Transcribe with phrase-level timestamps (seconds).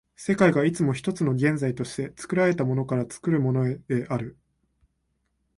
[0.15, 4.35] 世界がいつも一つの現在として、作られたものから作るものへである。